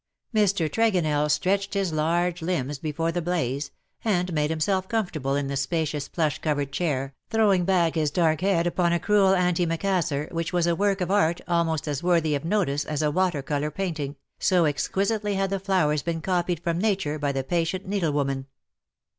[0.33, 0.53] 58 *^LOVE WILL HAVE HIS
[0.93, 3.69] DAY." Mr.Tregonell stretched his large limbs before the blaze^
[4.03, 8.65] and made himself comfortable in the spacious plush covered chair_, throwing back his dark head
[8.65, 12.43] upon a crewe] anti macassar, which was a work of art almost as worthy of
[12.43, 17.19] notice as a water colour painting, so exquisitely had the flowers been copied from Nature
[17.19, 18.47] by the patient needlewoman.